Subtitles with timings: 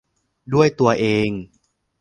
[0.53, 1.29] ด้วยตัวเอง